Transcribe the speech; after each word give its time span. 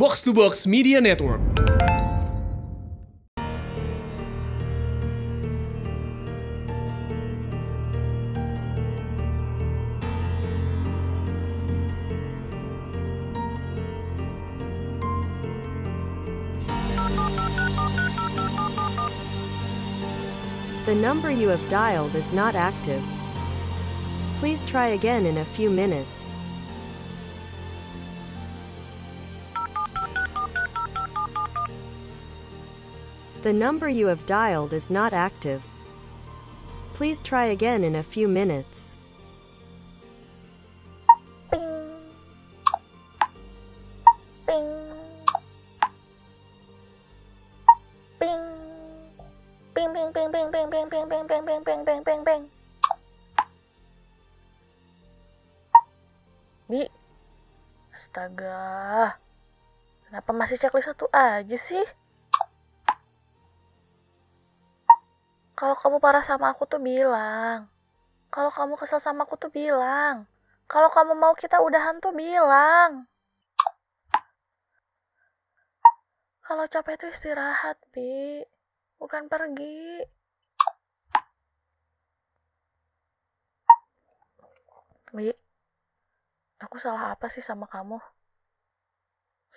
Box 0.00 0.22
to 0.22 0.32
Box 0.32 0.66
Media 0.66 0.98
Network. 0.98 1.42
The 20.86 20.94
number 20.94 21.30
you 21.30 21.48
have 21.48 21.68
dialed 21.68 22.14
is 22.14 22.32
not 22.32 22.54
active. 22.54 23.04
Please 24.38 24.64
try 24.64 24.86
again 24.86 25.26
in 25.26 25.36
a 25.36 25.44
few 25.44 25.68
minutes. 25.68 26.30
The 33.40 33.56
number 33.56 33.88
you 33.88 34.12
have 34.12 34.26
dialed 34.26 34.76
is 34.76 34.90
not 34.90 35.16
active. 35.16 35.64
Please 36.92 37.22
try 37.24 37.48
again 37.48 37.84
in 37.84 37.96
a 37.96 38.04
few 38.04 38.28
minutes. 38.28 38.96
Bi, 56.70 56.86
astaga, 57.90 59.16
kenapa 60.06 60.30
masih 60.30 60.60
checklist 60.60 60.92
satu 60.92 61.08
aja 61.10 61.56
sih? 61.56 61.82
Kalau 65.60 65.76
kamu 65.76 65.96
parah 66.00 66.24
sama 66.24 66.46
aku 66.56 66.64
tuh 66.72 66.80
bilang. 66.80 67.68
Kalau 68.34 68.48
kamu 68.48 68.74
kesel 68.80 68.96
sama 68.96 69.28
aku 69.28 69.36
tuh 69.36 69.52
bilang. 69.52 70.24
Kalau 70.72 70.88
kamu 70.88 71.12
mau 71.22 71.34
kita 71.36 71.60
udahan 71.60 72.00
tuh 72.00 72.16
bilang. 72.16 73.04
Kalau 76.46 76.64
capek 76.64 76.96
tuh 77.00 77.10
istirahat, 77.12 77.76
Bi. 77.92 78.40
Bukan 78.96 79.28
pergi. 79.28 80.00
Bi, 85.12 85.28
aku 86.64 86.76
salah 86.84 87.04
apa 87.12 87.26
sih 87.34 87.44
sama 87.48 87.66
kamu? 87.74 87.98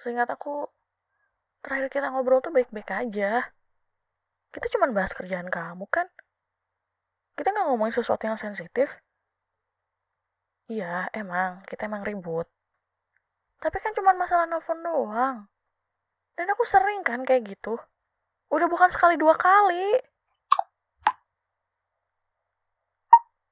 Seingat 0.01 0.27
aku, 0.35 0.67
terakhir 1.63 1.87
kita 1.93 2.07
ngobrol 2.11 2.41
tuh 2.45 2.51
baik-baik 2.55 2.89
aja. 3.01 3.53
Kita 4.53 4.69
cuma 4.69 4.85
bahas 4.93 5.11
kerjaan 5.17 5.49
kamu 5.49 5.89
kan? 5.89 6.05
Kita 7.33 7.49
nggak 7.49 7.65
ngomongin 7.73 7.97
sesuatu 7.97 8.29
yang 8.29 8.37
sensitif. 8.37 8.93
Iya, 10.69 11.09
emang. 11.11 11.65
Kita 11.65 11.89
emang 11.89 12.05
ribut. 12.05 12.45
Tapi 13.57 13.77
kan 13.81 13.97
cuma 13.97 14.13
masalah 14.13 14.45
nelfon 14.45 14.85
doang. 14.85 15.49
Dan 16.37 16.47
aku 16.53 16.61
sering 16.63 17.01
kan 17.01 17.25
kayak 17.25 17.57
gitu. 17.57 17.81
Udah 18.53 18.69
bukan 18.69 18.93
sekali 18.93 19.17
dua 19.17 19.33
kali. 19.33 19.97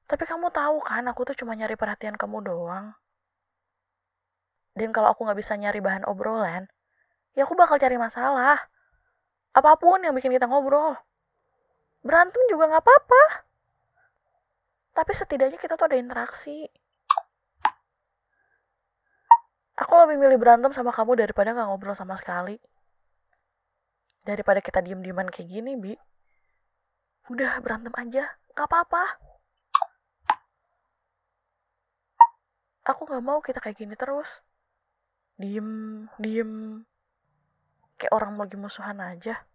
Tapi 0.06 0.24
kamu 0.28 0.52
tahu 0.52 0.84
kan 0.84 1.08
aku 1.08 1.22
tuh 1.24 1.36
cuma 1.40 1.56
nyari 1.58 1.74
perhatian 1.74 2.20
kamu 2.20 2.46
doang. 2.46 2.94
Dan 4.76 4.92
kalau 4.92 5.12
aku 5.16 5.24
nggak 5.24 5.40
bisa 5.40 5.56
nyari 5.56 5.80
bahan 5.80 6.04
obrolan, 6.04 6.68
ya 7.36 7.48
aku 7.48 7.56
bakal 7.56 7.80
cari 7.80 7.96
masalah. 7.96 8.60
Apa 9.62 9.78
pun 9.78 10.02
yang 10.02 10.18
bikin 10.18 10.34
kita 10.34 10.50
ngobrol. 10.50 10.98
Berantem 12.02 12.42
juga 12.50 12.66
nggak 12.66 12.82
apa-apa. 12.82 13.46
Tapi 14.98 15.12
setidaknya 15.14 15.62
kita 15.62 15.78
tuh 15.78 15.86
ada 15.86 16.02
interaksi. 16.02 16.66
Aku 19.78 19.94
lebih 20.02 20.18
milih 20.18 20.42
berantem 20.42 20.74
sama 20.74 20.90
kamu 20.90 21.14
daripada 21.14 21.54
nggak 21.54 21.70
ngobrol 21.70 21.94
sama 21.94 22.18
sekali. 22.18 22.58
Daripada 24.26 24.66
kita 24.66 24.82
diem-dieman 24.82 25.30
kayak 25.30 25.46
gini, 25.46 25.78
Bi. 25.78 25.94
Udah, 27.30 27.62
berantem 27.62 27.94
aja. 27.94 28.34
Gak 28.58 28.66
apa-apa. 28.66 29.22
Aku 32.90 33.06
gak 33.06 33.22
mau 33.22 33.46
kita 33.46 33.62
kayak 33.62 33.78
gini 33.78 33.94
terus. 33.94 34.42
Diem, 35.38 36.10
diem. 36.18 36.82
Kayak 38.02 38.14
orang 38.18 38.42
lagi 38.42 38.58
musuhan 38.58 38.98
aja. 38.98 39.51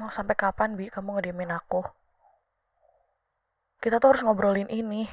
Mau 0.00 0.08
sampai 0.08 0.32
kapan, 0.32 0.72
Bi, 0.80 0.88
kamu 0.88 1.20
ngediemin 1.20 1.52
aku? 1.52 1.84
Kita 3.84 4.00
tuh 4.00 4.16
harus 4.16 4.24
ngobrolin 4.24 4.72
ini 4.72 5.04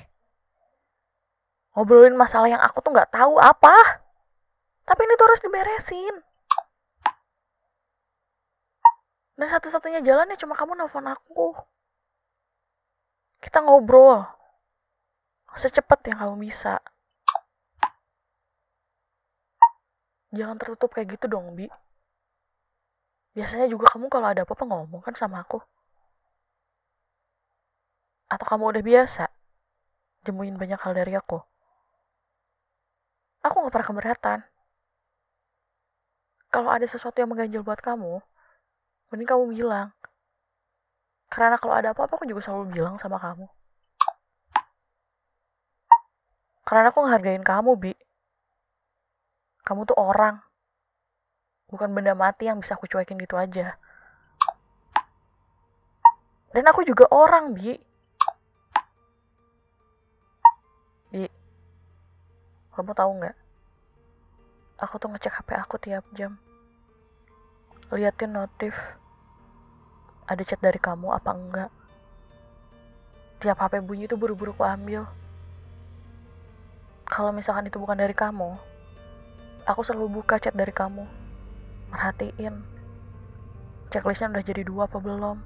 ngobrolin 1.78 2.18
masalah 2.18 2.50
yang 2.50 2.58
aku 2.66 2.82
tuh 2.82 2.90
nggak 2.90 3.14
tahu 3.14 3.38
apa. 3.38 4.02
Tapi 4.82 5.02
ini 5.06 5.14
tuh 5.14 5.26
harus 5.30 5.42
diberesin. 5.46 6.16
Dan 9.38 9.46
satu-satunya 9.46 10.02
jalan 10.02 10.34
ya 10.34 10.42
cuma 10.42 10.58
kamu 10.58 10.74
nelfon 10.74 11.06
aku. 11.06 11.54
Kita 13.38 13.62
ngobrol. 13.62 14.26
Secepat 15.54 16.02
yang 16.10 16.18
kamu 16.18 16.50
bisa. 16.50 16.82
Jangan 20.34 20.58
tertutup 20.58 20.98
kayak 20.98 21.14
gitu 21.14 21.30
dong, 21.30 21.54
Bi. 21.54 21.70
Biasanya 23.38 23.70
juga 23.70 23.94
kamu 23.94 24.10
kalau 24.10 24.28
ada 24.34 24.42
apa-apa 24.42 24.66
ngomong 24.66 25.06
kan 25.06 25.14
sama 25.14 25.46
aku. 25.46 25.62
Atau 28.34 28.46
kamu 28.50 28.74
udah 28.74 28.84
biasa 28.84 29.24
jemuin 30.26 30.58
banyak 30.58 30.82
hal 30.82 30.92
dari 30.98 31.14
aku 31.16 31.40
aku 33.48 33.64
gak 33.64 33.74
pernah 33.74 33.90
keberatan. 33.90 34.40
Kalau 36.52 36.70
ada 36.72 36.88
sesuatu 36.88 37.16
yang 37.20 37.32
mengganjal 37.32 37.64
buat 37.64 37.80
kamu, 37.80 38.24
mending 39.12 39.28
kamu 39.28 39.44
bilang. 39.52 39.92
Karena 41.28 41.60
kalau 41.60 41.76
ada 41.76 41.92
apa-apa, 41.92 42.16
aku 42.16 42.24
juga 42.24 42.40
selalu 42.40 42.72
bilang 42.72 42.96
sama 42.96 43.20
kamu. 43.20 43.48
Karena 46.64 46.92
aku 46.92 47.00
ngehargain 47.04 47.44
kamu, 47.44 47.72
Bi. 47.76 47.94
Kamu 49.68 49.84
tuh 49.84 50.00
orang. 50.00 50.40
Bukan 51.68 51.92
benda 51.92 52.16
mati 52.16 52.48
yang 52.48 52.64
bisa 52.64 52.80
aku 52.80 52.88
cuekin 52.88 53.20
gitu 53.20 53.36
aja. 53.36 53.76
Dan 56.56 56.64
aku 56.64 56.88
juga 56.88 57.12
orang, 57.12 57.52
Bi. 57.52 57.76
Bi, 61.12 61.28
kamu 62.72 62.92
tahu 62.96 63.12
nggak? 63.20 63.36
Aku 64.78 64.96
tuh 65.02 65.10
ngecek 65.12 65.34
HP 65.44 65.50
aku 65.60 65.76
tiap 65.82 66.06
jam. 66.16 66.40
Liatin 67.92 68.32
notif. 68.32 68.78
Ada 70.28 70.44
chat 70.44 70.60
dari 70.60 70.80
kamu 70.80 71.12
apa 71.12 71.32
enggak? 71.36 71.72
Tiap 73.44 73.58
HP 73.60 73.84
bunyi 73.84 74.08
tuh 74.08 74.20
buru-buru 74.20 74.56
aku 74.56 74.64
ambil. 74.64 75.08
Kalau 77.08 77.32
misalkan 77.32 77.72
itu 77.72 77.80
bukan 77.80 77.96
dari 77.96 78.12
kamu, 78.12 78.60
aku 79.64 79.82
selalu 79.84 80.20
buka 80.20 80.38
chat 80.38 80.52
dari 80.52 80.76
kamu. 80.76 81.27
Merhatiin. 81.92 82.64
Checklistnya 83.92 84.32
udah 84.32 84.44
jadi 84.44 84.62
dua 84.68 84.86
apa 84.88 85.00
belum? 85.00 85.38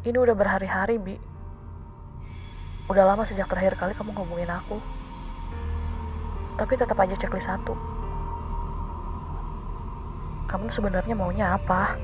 Ini 0.00 0.16
udah 0.16 0.32
berhari-hari, 0.32 0.96
Bi 0.96 1.16
Udah 2.90 3.06
lama 3.06 3.22
sejak 3.22 3.46
terakhir 3.46 3.78
kali 3.78 3.94
kamu 3.94 4.10
ngomongin 4.16 4.50
aku. 4.50 4.82
Tapi 6.58 6.72
tetap 6.74 6.98
aja 6.98 7.14
checklist 7.14 7.46
satu. 7.46 7.78
Kamu 10.50 10.66
sebenarnya 10.66 11.14
maunya 11.14 11.54
apa? 11.54 11.94